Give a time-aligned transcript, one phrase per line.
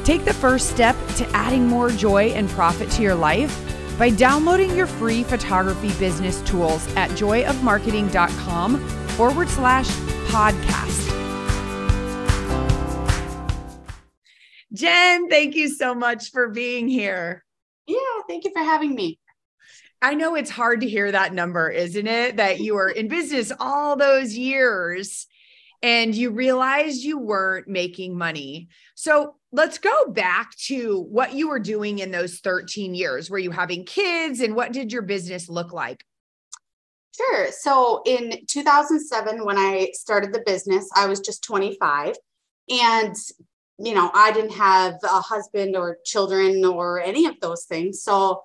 [0.04, 3.65] Take the first step to adding more joy and profit to your life
[3.98, 8.80] by downloading your free photography business tools at joyofmarketing.com
[9.10, 9.88] forward slash
[10.28, 10.96] podcast.
[14.74, 17.46] Jenn, thank you so much for being here.
[17.88, 19.20] Yeah, thank you for having me.
[20.02, 22.36] I know it's hard to hear that number, isn't it?
[22.38, 25.28] That you were in business all those years
[25.82, 28.68] and you realized you weren't making money.
[28.96, 33.30] So let's go back to what you were doing in those 13 years.
[33.30, 36.04] Were you having kids and what did your business look like?
[37.16, 37.48] Sure.
[37.52, 42.16] So in 2007, when I started the business, I was just 25.
[42.70, 43.16] And,
[43.78, 48.04] you know, I didn't have a husband or children or any of those things.
[48.04, 48.42] So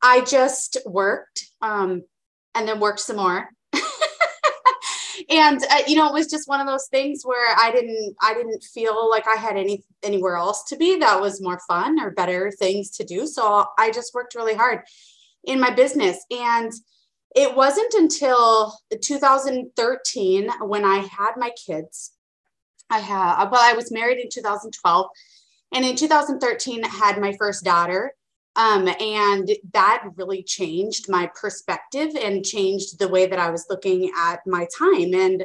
[0.00, 2.04] I just worked um,
[2.54, 3.48] and then worked some more.
[5.30, 8.34] And uh, you know, it was just one of those things where I didn't I
[8.34, 12.10] didn't feel like I had any anywhere else to be that was more fun or
[12.10, 13.26] better things to do.
[13.26, 14.80] So I just worked really hard
[15.44, 16.72] in my business and
[17.34, 22.12] it wasn't until 2013 when I had my kids.
[22.90, 25.06] I had well, I was married in 2012,
[25.74, 28.12] and in 2013 had my first daughter.
[28.56, 34.12] Um, and that really changed my perspective and changed the way that I was looking
[34.16, 35.44] at my time and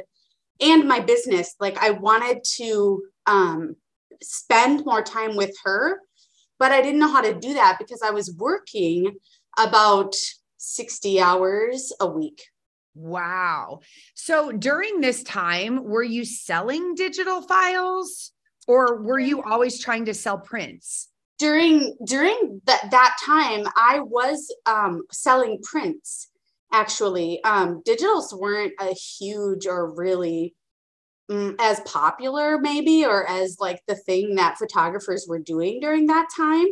[0.60, 1.54] and my business.
[1.58, 3.76] Like I wanted to um,
[4.22, 5.98] spend more time with her,
[6.58, 9.16] but I didn't know how to do that because I was working
[9.58, 10.14] about
[10.58, 12.42] 60 hours a week.
[12.94, 13.80] Wow.
[14.14, 18.32] So during this time, were you selling digital files
[18.66, 21.08] or were you always trying to sell prints?
[21.40, 26.30] During during that that time i was um, selling prints
[26.72, 27.42] actually.
[27.44, 30.54] Um, digitals weren't a huge or really
[31.28, 36.28] um, as popular maybe or as like the thing that photographers were doing during that
[36.36, 36.66] time.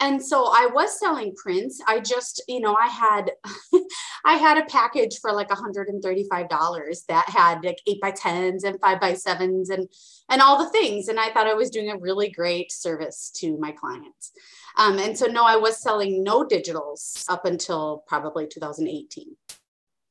[0.00, 1.80] And so i was selling prints.
[1.86, 3.30] I just you know i had
[4.24, 9.00] i had a package for like $135 that had like 8 by 10s and 5
[9.00, 9.88] by 7s and
[10.30, 13.56] and all the things and i thought i was doing a really great service to
[13.58, 14.32] my clients
[14.76, 19.36] um, and so no i was selling no digitals up until probably 2018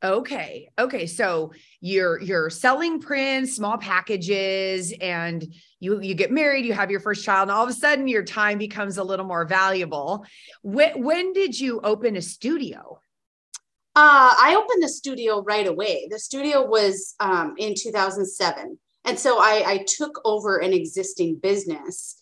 [0.04, 0.68] Okay.
[0.78, 1.08] Okay.
[1.08, 5.46] So you're you're selling prints, small packages, and
[5.80, 8.24] you you get married, you have your first child, and all of a sudden your
[8.24, 10.26] time becomes a little more valuable.
[10.62, 13.00] When when did you open a studio?
[13.96, 16.08] Uh, I opened the studio right away.
[16.10, 18.78] The studio was um, in 2007.
[19.06, 22.16] And so I, I took over an existing business,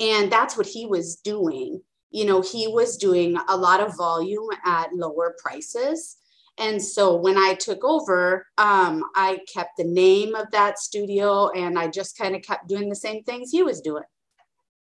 [0.00, 1.82] and that's what he was doing.
[2.10, 6.18] You know, he was doing a lot of volume at lower prices
[6.58, 11.78] and so when I took over, um, I kept the name of that studio and
[11.78, 14.02] I just kind of kept doing the same things he was doing.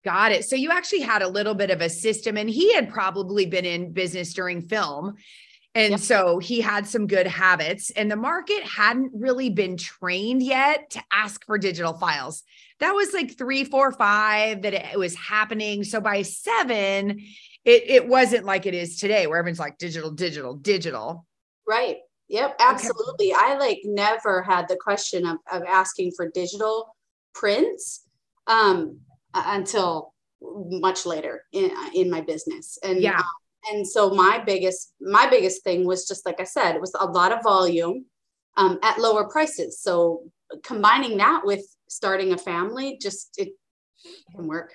[0.04, 0.44] Got it.
[0.44, 3.64] So you actually had a little bit of a system, and he had probably been
[3.64, 5.14] in business during film.
[5.74, 6.00] And yep.
[6.00, 11.02] so he had some good habits, and the market hadn't really been trained yet to
[11.10, 12.42] ask for digital files.
[12.80, 15.82] That was like three, four, five that it was happening.
[15.84, 17.20] So by seven,
[17.64, 21.26] it, it wasn't like it is today, where everyone's like digital, digital, digital.
[21.66, 21.96] Right.
[22.28, 23.32] Yep, absolutely.
[23.32, 23.40] Okay.
[23.42, 26.94] I like never had the question of, of asking for digital
[27.34, 28.04] prints
[28.46, 28.98] um,
[29.32, 32.78] until much later in, in my business.
[32.82, 33.18] And yeah.
[33.18, 33.24] Um,
[33.70, 37.06] and so my biggest my biggest thing was just like I said, it was a
[37.06, 38.06] lot of volume
[38.56, 39.80] um, at lower prices.
[39.80, 40.24] So
[40.62, 43.50] combining that with starting a family, just it
[44.34, 44.74] can work.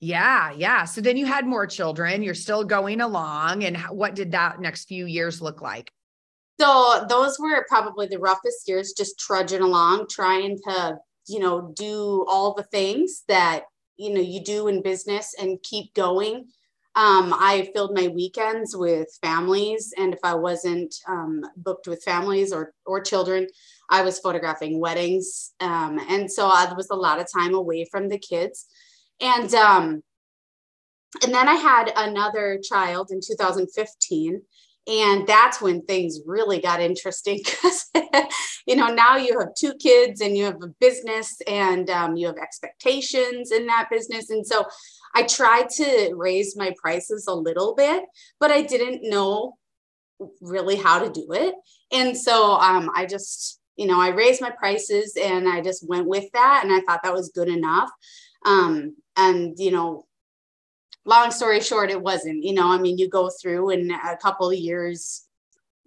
[0.00, 0.84] Yeah, yeah.
[0.84, 2.22] So then you had more children.
[2.22, 5.90] You're still going along, and what did that next few years look like?
[6.60, 10.98] So those were probably the roughest years, just trudging along, trying to,
[11.28, 13.64] you know, do all the things that
[13.96, 16.46] you know you do in business and keep going.
[16.98, 22.52] Um, I filled my weekends with families, and if I wasn't um, booked with families
[22.52, 23.46] or or children,
[23.88, 28.08] I was photographing weddings, um, and so I was a lot of time away from
[28.08, 28.66] the kids.
[29.20, 30.02] And um
[31.24, 34.42] and then i had another child in 2015
[34.88, 37.90] and that's when things really got interesting because
[38.66, 42.26] you know now you have two kids and you have a business and um, you
[42.26, 44.30] have expectations in that business.
[44.30, 44.64] And so
[45.18, 48.04] i tried to raise my prices a little bit
[48.40, 49.56] but i didn't know
[50.40, 51.54] really how to do it
[51.92, 56.06] and so um, i just you know i raised my prices and i just went
[56.06, 57.90] with that and i thought that was good enough
[58.44, 60.06] um, and, you know,
[61.04, 64.50] long story short, it wasn't, you know, I mean, you go through and a couple
[64.50, 65.24] of years,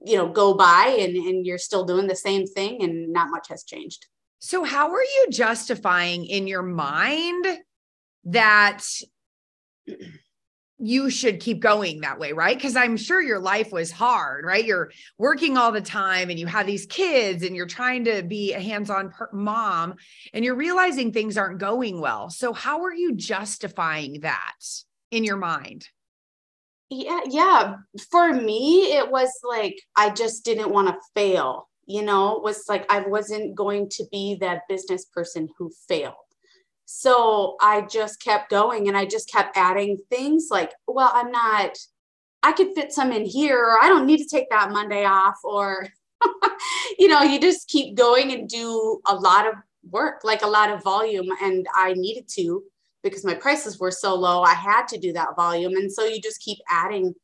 [0.03, 3.47] you know, go by and, and you're still doing the same thing and not much
[3.49, 4.07] has changed.
[4.39, 7.45] So, how are you justifying in your mind
[8.25, 8.83] that
[10.81, 12.57] you should keep going that way, right?
[12.57, 14.65] Because I'm sure your life was hard, right?
[14.65, 18.53] You're working all the time and you have these kids and you're trying to be
[18.53, 19.95] a hands on per- mom
[20.33, 22.31] and you're realizing things aren't going well.
[22.31, 24.55] So, how are you justifying that
[25.11, 25.87] in your mind?
[26.89, 27.75] Yeah, yeah.
[28.09, 31.69] For me, it was like I just didn't want to fail.
[31.85, 36.15] You know, it was like I wasn't going to be that business person who failed
[36.93, 41.77] so I just kept going and I just kept adding things like, well, I'm not,
[42.43, 45.37] I could fit some in here, or I don't need to take that Monday off,
[45.45, 45.87] or,
[46.99, 49.53] you know, you just keep going and do a lot of
[49.89, 51.29] work, like a lot of volume.
[51.41, 52.61] And I needed to
[53.03, 54.41] because my prices were so low.
[54.41, 55.75] I had to do that volume.
[55.77, 57.15] And so you just keep adding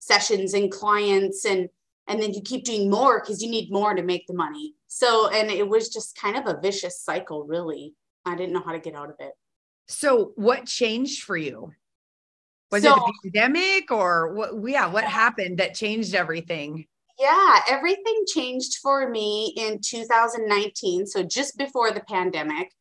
[0.00, 1.68] sessions and clients and,
[2.08, 4.74] and then you keep doing more because you need more to make the money.
[4.88, 7.94] So, and it was just kind of a vicious cycle, really.
[8.24, 9.32] I didn't know how to get out of it.
[9.88, 11.72] So, what changed for you?
[12.70, 14.52] Was so, it the pandemic or what?
[14.66, 16.86] Yeah, what happened that changed everything?
[17.18, 21.06] Yeah, everything changed for me in 2019.
[21.06, 22.72] So, just before the pandemic.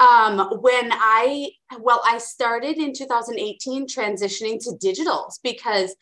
[0.00, 5.96] Um, when I, well, I started in 2018 transitioning to digitals because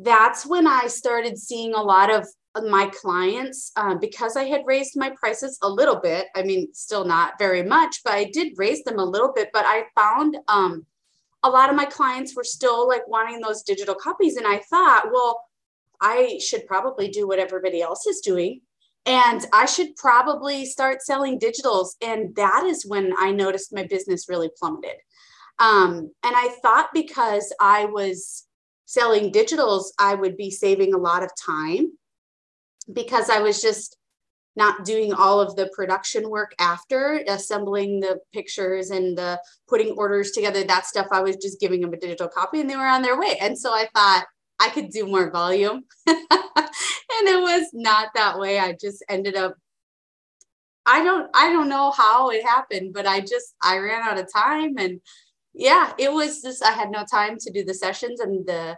[0.00, 2.26] that's when I started seeing a lot of
[2.56, 6.26] my clients uh, because I had raised my prices a little bit.
[6.34, 9.50] I mean, still not very much, but I did raise them a little bit.
[9.52, 10.84] But I found um,
[11.42, 14.36] a lot of my clients were still like wanting those digital copies.
[14.36, 15.40] And I thought, well,
[16.00, 18.62] I should probably do what everybody else is doing.
[19.06, 21.90] And I should probably start selling digitals.
[22.02, 24.96] And that is when I noticed my business really plummeted.
[25.58, 28.46] Um, and I thought because I was
[28.86, 31.92] selling digitals, I would be saving a lot of time
[32.92, 33.96] because I was just
[34.56, 40.32] not doing all of the production work after assembling the pictures and the putting orders
[40.32, 43.00] together that stuff i was just giving them a digital copy and they were on
[43.00, 43.36] their way.
[43.40, 44.26] And so i thought
[44.58, 45.84] i could do more volume.
[47.18, 48.58] And it was not that way.
[48.58, 49.54] I just ended up
[50.86, 54.26] i don't i don't know how it happened but i just i ran out of
[54.32, 54.98] time and
[55.52, 58.76] yeah it was just i had no time to do the sessions and the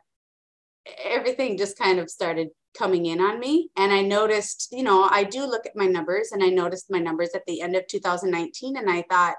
[1.04, 3.70] everything just kind of started coming in on me.
[3.76, 6.98] And I noticed, you know, I do look at my numbers and I noticed my
[6.98, 8.76] numbers at the end of 2019.
[8.76, 9.36] And I thought,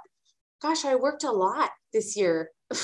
[0.62, 2.52] gosh, I worked a lot this year.
[2.72, 2.80] and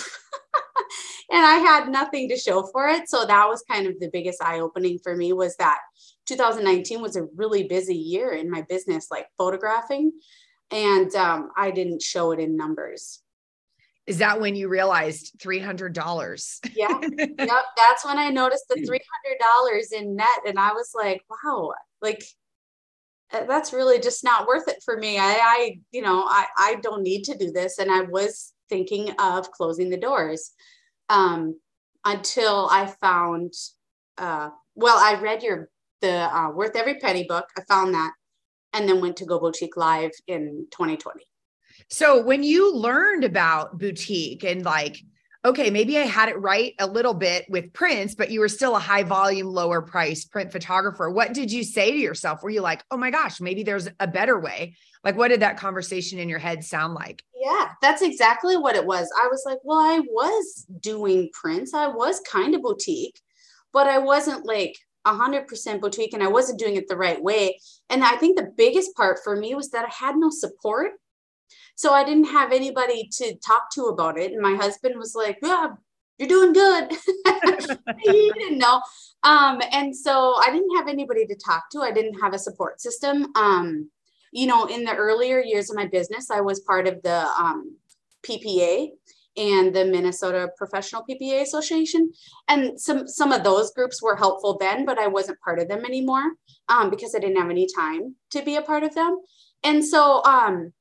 [1.46, 3.10] I had nothing to show for it.
[3.10, 5.80] So that was kind of the biggest eye opening for me was that
[6.26, 10.12] 2019 was a really busy year in my business, like photographing.
[10.72, 13.22] And um, I didn't show it in numbers.
[14.10, 16.60] Is that when you realized $300?
[16.76, 17.00] yeah.
[17.00, 17.66] Yep.
[17.78, 20.28] That's when I noticed the $300 in net.
[20.48, 22.24] And I was like, wow, like
[23.32, 25.20] uh, that's really just not worth it for me.
[25.20, 27.78] I, I you know, I, I don't need to do this.
[27.78, 30.54] And I was thinking of closing the doors
[31.10, 31.60] um,
[32.04, 33.54] until I found,
[34.18, 35.70] uh, well, I read your,
[36.02, 37.46] the uh, Worth Every Penny book.
[37.56, 38.12] I found that
[38.74, 41.29] and then went to Go Boutique Live in 2020.
[41.90, 45.04] So when you learned about boutique and like,
[45.44, 48.76] okay, maybe I had it right a little bit with prints, but you were still
[48.76, 51.10] a high volume, lower price print photographer.
[51.10, 52.44] What did you say to yourself?
[52.44, 54.76] Were you like, oh my gosh, maybe there's a better way?
[55.04, 57.24] Like, what did that conversation in your head sound like?
[57.34, 59.10] Yeah, that's exactly what it was.
[59.18, 63.20] I was like, well, I was doing prints, I was kind of boutique,
[63.72, 64.76] but I wasn't like
[65.08, 67.60] 100% boutique and I wasn't doing it the right way.
[67.90, 70.92] And I think the biggest part for me was that I had no support
[71.80, 74.34] So I didn't have anybody to talk to about it.
[74.34, 75.70] And my husband was like, Yeah,
[76.18, 76.92] you're doing good.
[78.00, 78.82] he didn't know.
[79.24, 81.80] Um, and so I didn't have anybody to talk to.
[81.80, 83.28] I didn't have a support system.
[83.34, 83.90] Um,
[84.34, 87.78] you know, in the earlier years of my business, I was part of the um,
[88.24, 88.90] PPA
[89.38, 92.12] and the Minnesota Professional PPA Association.
[92.50, 95.86] And some some of those groups were helpful then, but I wasn't part of them
[95.86, 96.34] anymore
[96.68, 99.22] um, because I didn't have any time to be a part of them.
[99.64, 100.74] And so, um,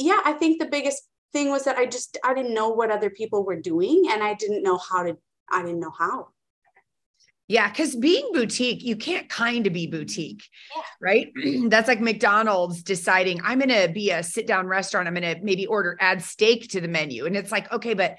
[0.00, 1.02] yeah, I think the biggest
[1.32, 4.34] thing was that I just I didn't know what other people were doing, and I
[4.34, 5.16] didn't know how to.
[5.50, 6.28] I didn't know how.
[7.48, 10.44] Yeah, because being boutique, you can't kind of be boutique,
[10.76, 10.82] yeah.
[11.00, 11.32] right?
[11.68, 15.08] That's like McDonald's deciding I'm going to be a sit down restaurant.
[15.08, 18.16] I'm going to maybe order add steak to the menu, and it's like okay, but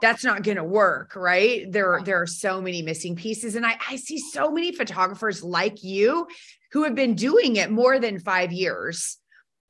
[0.00, 1.70] that's not going to work, right?
[1.70, 5.84] There, there are so many missing pieces, and I, I see so many photographers like
[5.84, 6.26] you
[6.72, 9.18] who have been doing it more than five years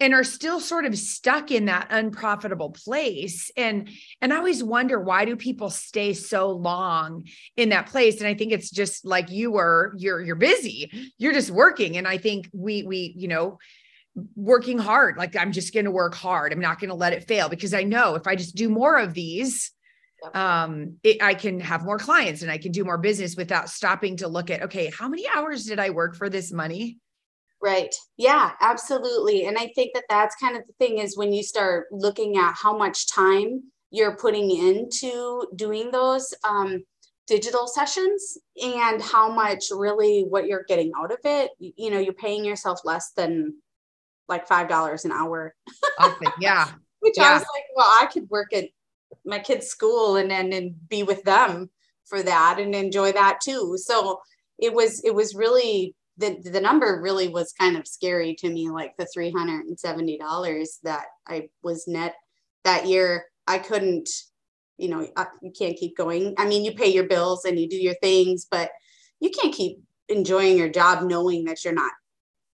[0.01, 3.51] and are still sort of stuck in that unprofitable place.
[3.57, 3.89] And
[4.21, 8.19] and i always wonder why do people stay so long in that place?
[8.19, 11.97] And i think it's just like you were you're you're busy you're just working.
[11.97, 13.59] And i think we we you know
[14.37, 16.53] working hard like i'm just going to work hard.
[16.53, 18.97] I'm not going to let it fail because i know if i just do more
[18.97, 19.73] of these
[20.33, 24.17] um it, i can have more clients and i can do more business without stopping
[24.17, 26.99] to look at okay how many hours did i work for this money
[27.65, 27.95] Right.
[28.19, 29.47] Yeah, absolutely.
[29.47, 32.53] And I think that that's kind of the thing is when you start looking at
[32.53, 36.85] how much time you're putting into doing those um,
[37.27, 42.13] digital sessions and how much really what you're getting out of it, you know, you're
[42.13, 43.55] paying yourself less than
[44.29, 45.55] like $5 an hour.
[46.39, 46.69] Yeah.
[47.01, 47.31] Which yeah.
[47.31, 48.69] I was like, well, I could work at
[49.25, 51.71] my kids' school and then and be with them
[52.05, 53.79] for that and enjoy that too.
[53.79, 54.21] So
[54.59, 58.71] it was it was really the the number really was kind of scary to me
[58.71, 62.15] like the $370 that i was net
[62.65, 64.09] that year i couldn't
[64.77, 65.07] you know
[65.43, 66.35] you can't keep going.
[66.39, 68.71] I mean you pay your bills and you do your things but
[69.21, 69.79] you can't keep
[70.09, 71.93] enjoying your job knowing that you're not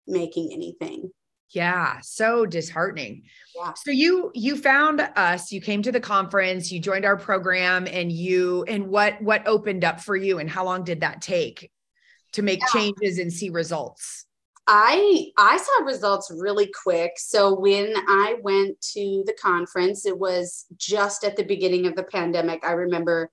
[0.06, 1.10] making anything.
[1.50, 3.22] Yeah so disheartening.
[3.54, 3.74] Yeah.
[3.74, 8.10] so you you found us you came to the conference you joined our program and
[8.10, 11.70] you and what what opened up for you and how long did that take
[12.36, 12.80] to make yeah.
[12.80, 14.26] changes and see results?
[14.68, 17.12] I I saw results really quick.
[17.16, 22.02] So when I went to the conference, it was just at the beginning of the
[22.02, 22.64] pandemic.
[22.64, 23.30] I remember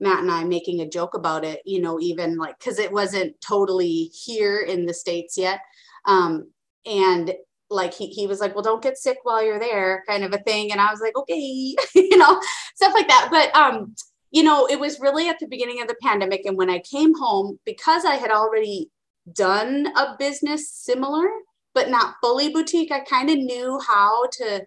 [0.00, 3.40] Matt and I making a joke about it, you know, even like because it wasn't
[3.40, 5.60] totally here in the States yet.
[6.06, 6.50] Um,
[6.86, 7.34] and
[7.70, 10.38] like he, he was like, well, don't get sick while you're there, kind of a
[10.38, 10.70] thing.
[10.70, 12.40] And I was like, okay, you know,
[12.76, 13.28] stuff like that.
[13.30, 13.94] But um,
[14.32, 16.46] you know, it was really at the beginning of the pandemic.
[16.46, 18.90] And when I came home, because I had already
[19.30, 21.28] done a business similar,
[21.74, 24.66] but not fully boutique, I kind of knew how to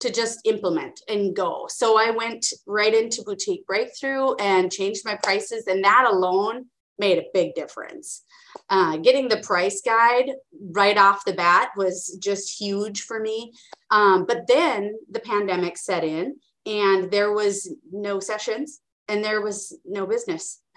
[0.00, 1.66] to just implement and go.
[1.68, 6.66] So I went right into boutique breakthrough and changed my prices, and that alone
[6.98, 8.22] made a big difference.
[8.68, 10.32] Uh, getting the price guide
[10.72, 13.52] right off the bat was just huge for me.
[13.92, 16.34] Um, but then the pandemic set in,
[16.66, 20.60] and there was no sessions and there was no business.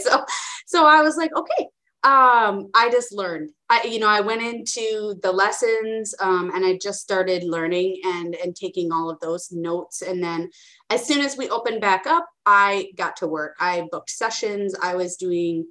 [0.00, 0.24] so,
[0.66, 1.68] so I was like, okay,
[2.04, 3.50] um, I just learned.
[3.70, 8.34] I, you know, I went into the lessons um, and I just started learning and
[8.34, 10.02] and taking all of those notes.
[10.02, 10.50] And then,
[10.90, 13.54] as soon as we opened back up, I got to work.
[13.60, 14.74] I booked sessions.
[14.82, 15.66] I was doing,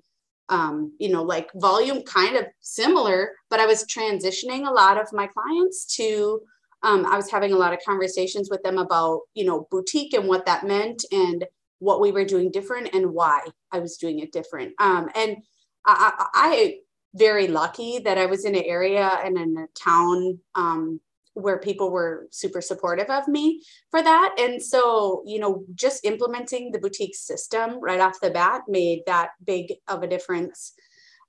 [0.48, 5.12] um, you know, like volume kind of similar, but I was transitioning a lot of
[5.12, 6.42] my clients to.
[6.84, 10.28] Um, I was having a lot of conversations with them about, you know, boutique and
[10.28, 11.46] what that meant and
[11.82, 14.74] what we were doing different and why I was doing it different.
[14.80, 15.38] Um, and
[15.86, 16.76] I, I,
[17.16, 21.02] very lucky that I was in an area and in a town um,
[21.34, 24.36] where people were super supportive of me for that.
[24.38, 29.32] And so, you know, just implementing the boutique system right off the bat made that
[29.44, 30.74] big of a difference.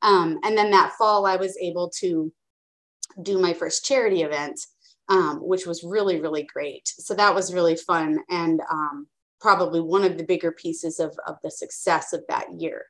[0.02, 2.30] Um, and then that fall, I was able to
[3.22, 4.60] do my first charity event,
[5.08, 6.86] um, which was really, really great.
[6.86, 8.20] So that was really fun.
[8.28, 9.06] And um,
[9.42, 12.86] probably one of the bigger pieces of, of the success of that year.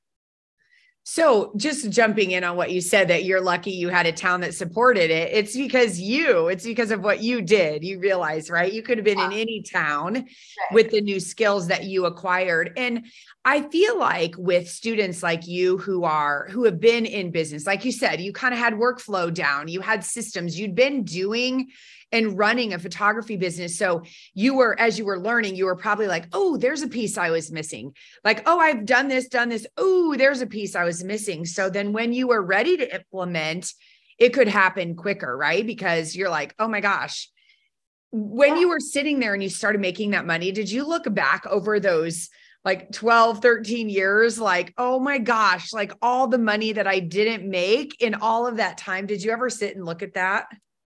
[1.05, 4.41] So, just jumping in on what you said that you're lucky you had a town
[4.43, 5.33] that supported it.
[5.33, 7.83] It's because you, it's because of what you did.
[7.83, 8.73] You realize, right?
[8.73, 9.27] You could have been yeah.
[9.27, 10.25] in any town right.
[10.71, 12.75] with the new skills that you acquired.
[12.77, 13.07] And
[13.45, 17.85] I feel like with students like you who are who have been in business, like
[17.85, 21.73] you said, you kind of had workflow down, you had systems, you'd been doing
[22.13, 23.79] and running a photography business.
[23.79, 24.03] So
[24.35, 27.31] you were, as you were learning, you were probably like, oh, there's a piece I
[27.31, 27.95] was missing.
[28.23, 29.67] Like, oh, I've done this, done this.
[29.77, 31.47] Oh, there's a piece I was missing.
[31.47, 33.73] So then when you were ready to implement,
[34.19, 35.67] it could happen quicker, right?
[35.67, 37.29] Because you're like, oh my gosh,
[38.13, 41.47] when you were sitting there and you started making that money, did you look back
[41.47, 42.29] over those
[42.65, 47.49] like 12, 13 years, like, oh my gosh, like all the money that I didn't
[47.49, 49.07] make in all of that time?
[49.07, 50.47] Did you ever sit and look at that?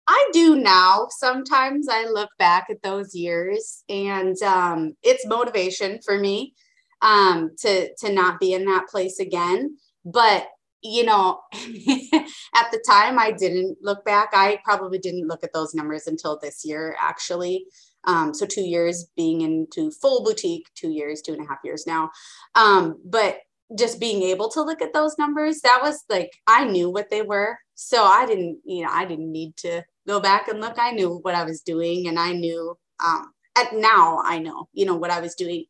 [0.07, 1.07] I do now.
[1.09, 6.53] Sometimes I look back at those years and um, it's motivation for me
[7.01, 9.77] um, to, to not be in that place again.
[10.05, 10.47] But
[10.83, 14.31] you know, at the time I didn't look back.
[14.33, 17.65] I probably didn't look at those numbers until this year, actually.
[18.05, 21.85] Um, so two years being into full boutique, two years, two and a half years
[21.87, 22.11] now.
[22.55, 23.37] Um, but
[23.77, 27.21] just being able to look at those numbers, that was like I knew what they
[27.21, 27.57] were.
[27.75, 30.77] So I didn't, you know, I didn't need to go back and look.
[30.77, 34.85] I knew what I was doing and I knew um at now I know, you
[34.85, 35.65] know, what I was doing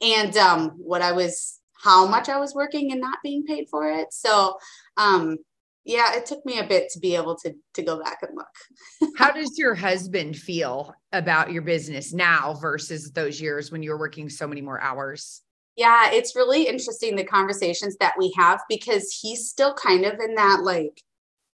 [0.00, 3.90] and um what I was how much I was working and not being paid for
[3.90, 4.12] it.
[4.12, 4.56] So
[4.96, 5.38] um
[5.84, 9.12] yeah, it took me a bit to be able to to go back and look.
[9.16, 13.98] How does your husband feel about your business now versus those years when you were
[13.98, 15.42] working so many more hours?
[15.76, 20.34] Yeah, it's really interesting the conversations that we have because he's still kind of in
[20.34, 21.02] that like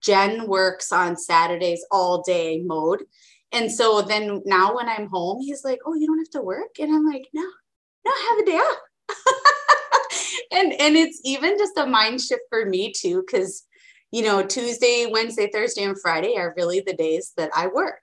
[0.04, 3.04] Jenn works on Saturdays all day mode.
[3.52, 6.78] And so then now when I'm home, he's like, Oh, you don't have to work?
[6.78, 7.46] And I'm like, No,
[8.04, 8.78] no, have a day off.
[10.52, 13.64] and and it's even just a mind shift for me too, because
[14.10, 18.00] you know, Tuesday, Wednesday, Thursday, and Friday are really the days that I work.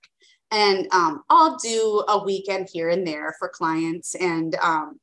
[0.51, 5.00] And um, I'll do a weekend here and there for clients and um,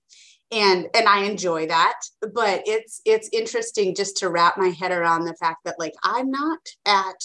[0.50, 2.00] and and I enjoy that.
[2.20, 6.30] But it's it's interesting just to wrap my head around the fact that like I'm
[6.30, 7.24] not at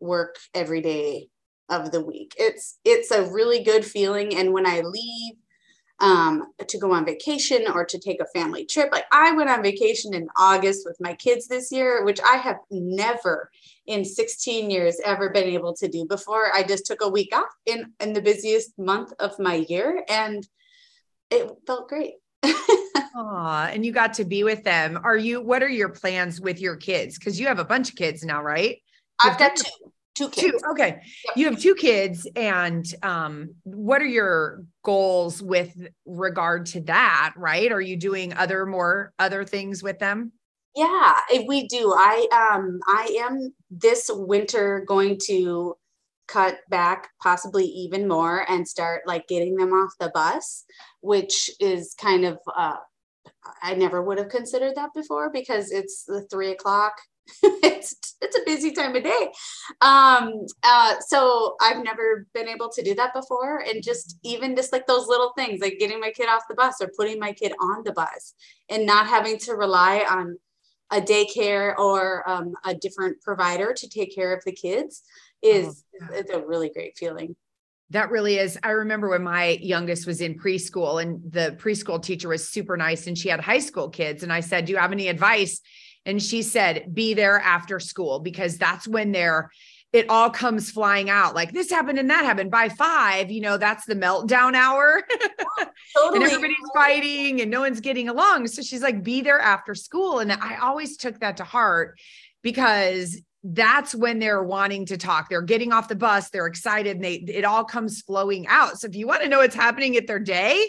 [0.00, 1.28] work every day
[1.68, 2.34] of the week.
[2.38, 4.36] It's it's a really good feeling.
[4.36, 5.34] And when I leave
[6.02, 8.90] um, to go on vacation or to take a family trip.
[8.90, 12.56] Like I went on vacation in August with my kids this year, which I have
[12.72, 13.50] never
[13.86, 16.52] in 16 years ever been able to do before.
[16.52, 20.46] I just took a week off in, in the busiest month of my year and
[21.30, 22.14] it felt great.
[22.44, 24.98] Aw, and you got to be with them.
[25.02, 27.18] Are you, what are your plans with your kids?
[27.18, 28.78] Because you have a bunch of kids now, right?
[29.22, 29.70] I've got two
[30.14, 30.60] two kids.
[30.62, 30.70] Two.
[30.72, 31.00] Okay.
[31.26, 31.36] Yep.
[31.36, 32.26] You have two kids.
[32.36, 35.74] And um, what are your goals with
[36.06, 37.34] regard to that?
[37.36, 37.70] Right.
[37.72, 40.32] Are you doing other more other things with them?
[40.74, 41.14] Yeah,
[41.46, 41.92] we do.
[41.94, 45.76] I um I am this winter going to
[46.32, 50.64] cut back possibly even more and start like getting them off the bus,
[51.00, 52.76] which is kind of uh
[53.62, 56.94] I never would have considered that before because it's the three o'clock.
[57.64, 59.32] It's it's a busy time of day.
[59.80, 64.72] Um, uh, so I've never been able to do that before, and just even just
[64.72, 67.52] like those little things, like getting my kid off the bus or putting my kid
[67.60, 68.34] on the bus,
[68.68, 70.38] and not having to rely on
[70.90, 75.02] a daycare or um, a different provider to take care of the kids
[75.44, 75.58] Uh-huh.
[75.58, 76.18] is oh, yeah.
[76.18, 77.36] it's a really great feeling.
[77.90, 78.58] That really is.
[78.62, 83.06] I remember when my youngest was in preschool and the preschool teacher was super nice
[83.06, 84.22] and she had high school kids.
[84.22, 85.60] And I said, Do you have any advice?
[86.04, 89.50] And she said, be there after school because that's when they're,
[89.92, 93.56] it all comes flying out like this happened and that happened by five, you know,
[93.56, 95.02] that's the meltdown hour.
[95.96, 96.16] totally.
[96.16, 98.46] and everybody's fighting and no one's getting along.
[98.48, 100.18] So she's like, be there after school.
[100.18, 101.98] And I always took that to heart
[102.42, 105.28] because that's when they're wanting to talk.
[105.28, 108.78] They're getting off the bus, they're excited, and they it all comes flowing out.
[108.78, 110.68] So if you want to know what's happening at their day,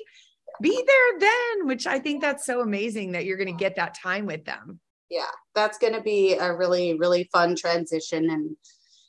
[0.62, 3.96] be there then, which I think that's so amazing that you're going to get that
[3.96, 4.80] time with them
[5.14, 8.56] yeah that's going to be a really really fun transition and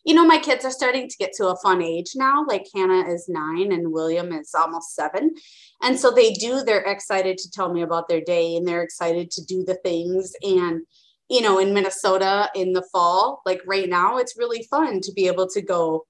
[0.04, 3.08] you know my kids are starting to get to a fun age now like hannah
[3.08, 5.34] is nine and william is almost seven
[5.82, 9.30] and so they do they're excited to tell me about their day and they're excited
[9.30, 10.82] to do the things and
[11.28, 15.26] you know in minnesota in the fall like right now it's really fun to be
[15.26, 16.04] able to go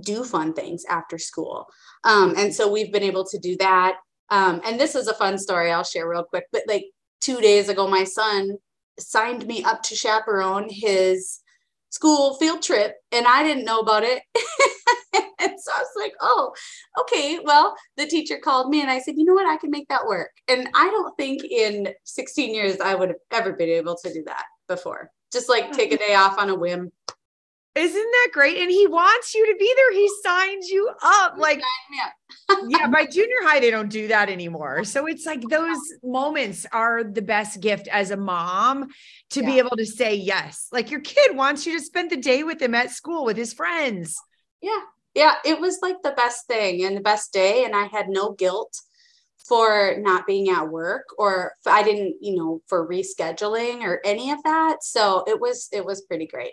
[0.00, 1.66] do fun things after school.
[2.04, 3.96] Um, and so we've been able to do that.
[4.30, 6.84] Um, and this is a fun story i'll share real quick but like
[7.18, 8.58] two days ago my son
[8.98, 11.40] signed me up to chaperone his
[11.90, 14.22] school field trip and I didn't know about it.
[15.40, 16.52] and so I was like, oh,
[17.00, 17.38] okay.
[17.42, 19.46] Well, the teacher called me and I said, you know what?
[19.46, 20.30] I can make that work.
[20.48, 24.22] And I don't think in 16 years I would have ever been able to do
[24.26, 25.10] that before.
[25.32, 26.90] Just like take a day off on a whim.
[27.78, 28.58] Isn't that great?
[28.58, 29.92] And he wants you to be there.
[29.92, 31.34] He signs you up.
[31.38, 31.60] Like,
[31.94, 34.84] yeah, yeah by junior high, they don't do that anymore.
[34.84, 38.88] So it's like those moments are the best gift as a mom
[39.30, 39.46] to yeah.
[39.46, 40.66] be able to say yes.
[40.72, 43.52] Like your kid wants you to spend the day with him at school with his
[43.52, 44.16] friends.
[44.60, 44.80] Yeah.
[45.14, 45.34] Yeah.
[45.44, 47.64] It was like the best thing and the best day.
[47.64, 48.76] And I had no guilt
[49.46, 54.42] for not being at work or I didn't, you know, for rescheduling or any of
[54.42, 54.82] that.
[54.82, 56.52] So it was, it was pretty great.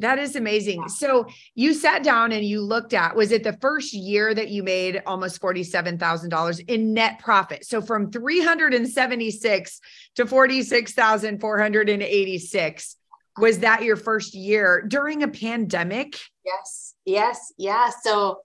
[0.00, 0.80] That is amazing.
[0.80, 0.86] Yeah.
[0.86, 4.62] So you sat down and you looked at was it the first year that you
[4.62, 7.64] made almost $47,000 in net profit?
[7.64, 9.80] So from 376
[10.14, 12.96] to 46,486
[13.38, 16.18] was that your first year during a pandemic?
[16.44, 16.94] Yes.
[17.04, 17.52] Yes.
[17.56, 17.90] Yeah.
[18.02, 18.40] So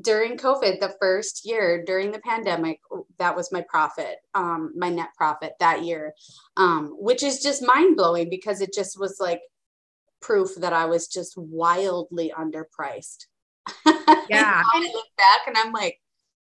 [0.00, 2.80] during COVID, the first year during the pandemic,
[3.18, 6.14] that was my profit, um, my net profit that year,
[6.56, 9.40] um, which is just mind blowing because it just was like
[10.24, 13.26] proof that I was just wildly underpriced.
[14.30, 14.62] Yeah.
[14.64, 16.00] I look back and I'm like,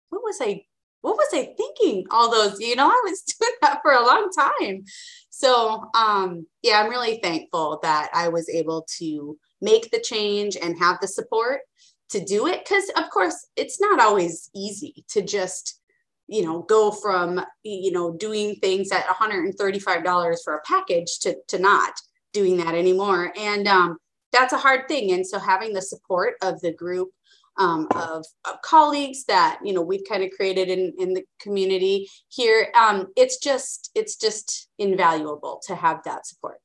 [0.09, 0.63] what was I
[1.01, 4.29] what was I thinking all those, you know, I was doing that for a long
[4.31, 4.83] time.
[5.29, 10.77] So um yeah, I'm really thankful that I was able to make the change and
[10.79, 11.61] have the support
[12.09, 15.79] to do it because of course it's not always easy to just
[16.27, 21.59] you know go from you know doing things at $135 for a package to to
[21.59, 21.93] not
[22.38, 23.34] doing that anymore.
[23.36, 23.97] And um,
[24.32, 25.12] that's a hard thing.
[25.12, 27.10] And so having the support of the group
[27.58, 32.08] um, of, of, colleagues that you know we've kind of created in, in the community
[32.30, 36.60] here, um, it's just it's just invaluable to have that support.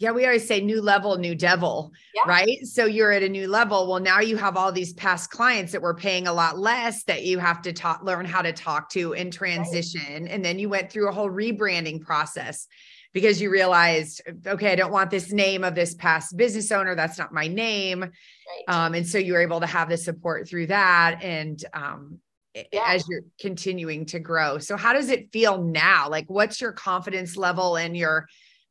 [0.00, 2.22] Yeah, we always say new level, new devil, yeah.
[2.26, 2.66] right?
[2.66, 3.86] So you're at a new level.
[3.86, 7.22] Well, now you have all these past clients that were paying a lot less that
[7.22, 10.24] you have to talk, learn how to talk to and transition.
[10.24, 10.32] Right.
[10.32, 12.66] And then you went through a whole rebranding process
[13.12, 16.94] because you realized, okay, I don't want this name of this past business owner.
[16.94, 18.00] That's not my name.
[18.00, 18.64] Right.
[18.68, 21.20] Um, and so you were able to have the support through that.
[21.22, 22.20] And um,
[22.54, 22.84] yeah.
[22.86, 24.58] as you're continuing to grow.
[24.58, 26.08] So how does it feel now?
[26.08, 28.26] Like what's your confidence level and your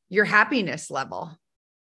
[0.09, 1.37] your happiness level?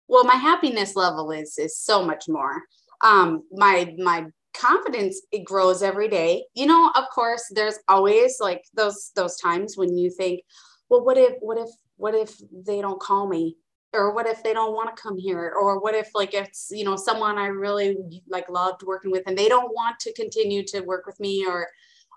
[0.08, 2.62] Well, my happiness level is is so much more.
[3.01, 6.45] Um, my my confidence it grows every day.
[6.53, 10.41] You know, of course, there's always like those those times when you think,
[10.89, 13.58] well, what if what if what if they don't call me?
[13.93, 15.53] Or what if they don't want to come here?
[15.56, 17.95] Or what if like it's you know someone i really
[18.27, 21.67] like loved working with and they don't want to continue to work with me or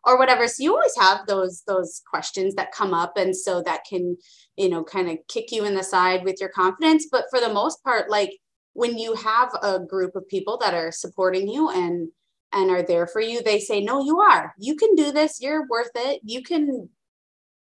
[0.07, 0.47] or whatever.
[0.47, 4.17] So you always have those those questions that come up and so that can
[4.57, 7.09] you know kind of kick you in the side with your confidence.
[7.11, 8.31] But for the most part like
[8.73, 12.09] when you have a group of people that are supporting you and
[12.53, 14.55] and are there for you they say no you are.
[14.59, 15.41] You can do this.
[15.43, 16.21] You're worth it.
[16.25, 16.89] You can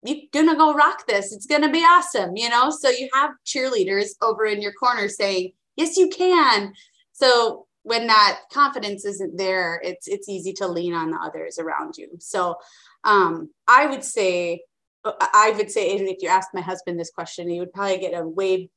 [0.04, 1.34] you're gonna go rock this.
[1.34, 2.70] It's gonna be awesome you know?
[2.70, 6.74] So you have cheerleaders over in your corner saying yes you can.
[7.14, 11.96] So when that confidence isn't there it's it's easy to lean on the others around
[11.98, 12.10] you.
[12.20, 12.56] So
[13.04, 14.62] um i would say
[15.06, 18.20] i would say and if you asked my husband this question he would probably get
[18.20, 18.70] a way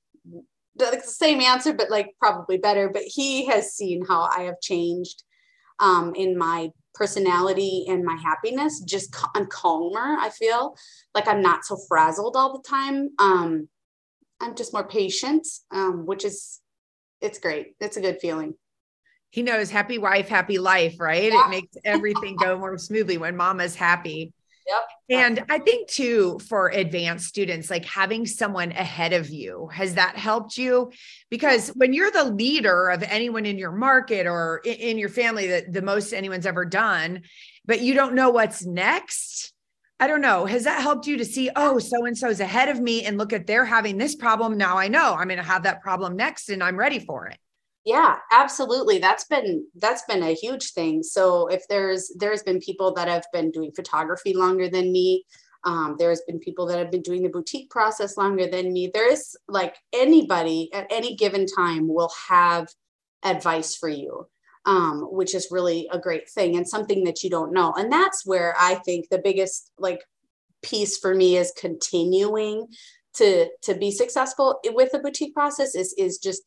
[0.77, 2.89] the same answer but like probably better.
[2.89, 5.25] But he has seen how i have changed
[5.81, 10.77] um, in my personality and my happiness just i'm calmer i feel.
[11.15, 13.11] Like i'm not so frazzled all the time.
[13.19, 13.69] Um
[14.41, 16.61] i'm just more patient um which is
[17.21, 17.75] it's great.
[17.81, 18.55] It's a good feeling.
[19.29, 21.33] He knows happy wife happy life right?
[21.33, 21.47] Yeah.
[21.47, 24.33] it makes everything go more smoothly when mama's happy
[24.71, 25.19] Yep.
[25.19, 30.17] And I think too, for advanced students, like having someone ahead of you, has that
[30.17, 30.93] helped you?
[31.29, 35.73] Because when you're the leader of anyone in your market or in your family, that
[35.73, 37.23] the most anyone's ever done,
[37.67, 39.53] but you don't know what's next.
[39.99, 40.47] I don't know.
[40.47, 43.33] Has that helped you to see, oh, so and so's ahead of me and look
[43.33, 44.57] at they're having this problem.
[44.57, 47.39] Now I know I'm going to have that problem next and I'm ready for it
[47.85, 52.93] yeah absolutely that's been that's been a huge thing so if there's there's been people
[52.93, 55.25] that have been doing photography longer than me
[55.63, 59.37] um, there's been people that have been doing the boutique process longer than me there's
[59.49, 62.69] like anybody at any given time will have
[63.25, 64.27] advice for you
[64.67, 68.27] um, which is really a great thing and something that you don't know and that's
[68.27, 70.03] where i think the biggest like
[70.63, 72.67] piece for me is continuing
[73.15, 76.43] to to be successful with the boutique process is is just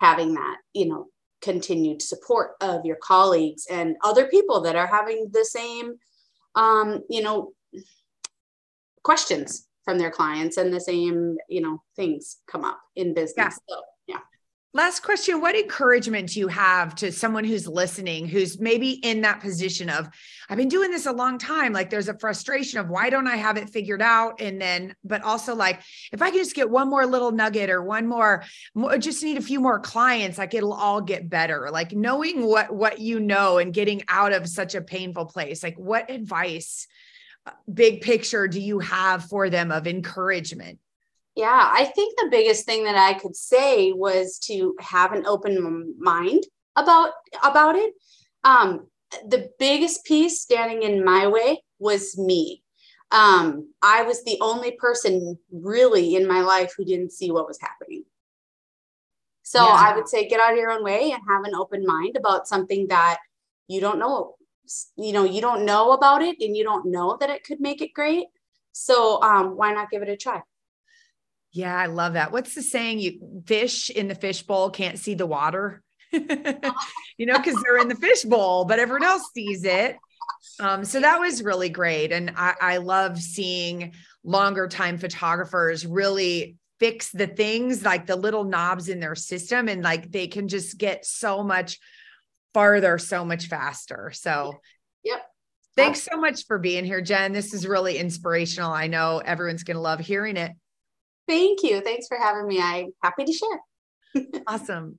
[0.00, 1.06] having that, you know,
[1.42, 5.94] continued support of your colleagues and other people that are having the same,
[6.54, 7.52] um, you know,
[9.02, 13.36] questions from their clients and the same, you know, things come up in business.
[13.36, 13.50] Yeah.
[13.68, 13.82] So
[14.76, 19.40] Last question What encouragement do you have to someone who's listening, who's maybe in that
[19.40, 20.08] position of,
[20.48, 21.72] I've been doing this a long time?
[21.72, 24.40] Like there's a frustration of why don't I have it figured out?
[24.40, 25.80] And then, but also like,
[26.12, 28.42] if I can just get one more little nugget or one more,
[28.74, 31.68] more just need a few more clients, like it'll all get better.
[31.70, 35.78] Like knowing what, what you know and getting out of such a painful place, like
[35.78, 36.88] what advice,
[37.46, 40.80] uh, big picture do you have for them of encouragement?
[41.36, 45.94] Yeah, I think the biggest thing that I could say was to have an open
[45.98, 46.44] mind
[46.76, 47.10] about
[47.42, 47.92] about it.
[48.44, 48.86] Um,
[49.28, 52.62] the biggest piece standing in my way was me.
[53.10, 57.60] Um, I was the only person really in my life who didn't see what was
[57.60, 58.04] happening.
[59.42, 59.76] So yeah.
[59.76, 62.48] I would say get out of your own way and have an open mind about
[62.48, 63.18] something that
[63.68, 64.34] you don't know.
[64.96, 67.82] You know, you don't know about it and you don't know that it could make
[67.82, 68.26] it great.
[68.72, 70.40] So um, why not give it a try?
[71.54, 72.32] Yeah, I love that.
[72.32, 72.98] What's the saying?
[72.98, 75.82] You fish in the fishbowl can't see the water.
[76.12, 79.96] you know, because they're in the fishbowl, but everyone else sees it.
[80.60, 82.12] Um, so that was really great.
[82.12, 88.44] And I, I love seeing longer time photographers really fix the things like the little
[88.44, 91.78] knobs in their system and like they can just get so much
[92.52, 94.10] farther so much faster.
[94.14, 94.60] So,
[95.02, 95.26] yep.
[95.76, 97.32] Thanks so much for being here, Jenn.
[97.32, 98.72] This is really inspirational.
[98.72, 100.52] I know everyone's going to love hearing it.
[101.26, 101.80] Thank you.
[101.80, 102.60] Thanks for having me.
[102.60, 104.24] I'm happy to share.
[104.46, 104.98] awesome.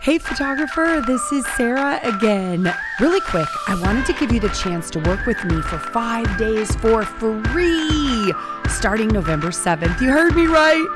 [0.00, 2.72] Hey, photographer, this is Sarah again.
[3.00, 6.38] Really quick, I wanted to give you the chance to work with me for five
[6.38, 8.32] days for free
[8.68, 10.00] starting November 7th.
[10.00, 10.86] You heard me right.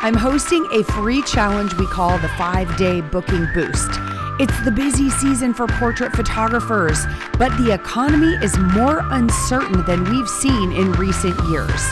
[0.00, 3.90] I'm hosting a free challenge we call the five day booking boost.
[4.38, 7.04] It's the busy season for portrait photographers,
[7.38, 11.82] but the economy is more uncertain than we've seen in recent years.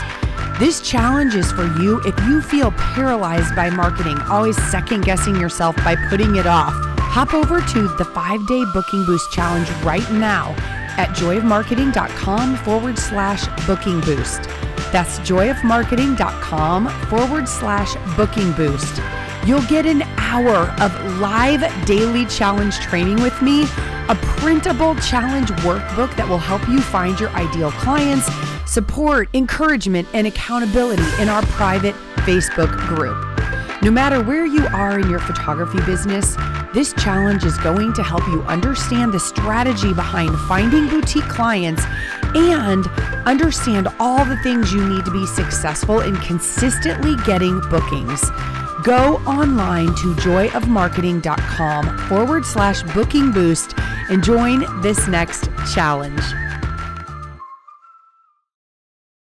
[0.61, 5.75] This challenge is for you if you feel paralyzed by marketing, always second guessing yourself
[5.77, 6.71] by putting it off.
[6.99, 10.51] Hop over to the five day booking boost challenge right now
[10.99, 14.43] at joyofmarketing.com forward slash booking boost.
[14.91, 19.01] That's joyofmarketing.com forward slash booking boost.
[19.47, 23.63] You'll get an hour of live daily challenge training with me,
[24.09, 28.29] a printable challenge workbook that will help you find your ideal clients
[28.71, 33.17] support, encouragement, and accountability in our private Facebook group.
[33.83, 36.37] No matter where you are in your photography business,
[36.73, 41.83] this challenge is going to help you understand the strategy behind finding boutique clients
[42.33, 42.87] and
[43.27, 48.21] understand all the things you need to be successful in consistently getting bookings.
[48.85, 53.73] Go online to joyofmarketing.com forward slash booking boost
[54.09, 56.21] and join this next challenge.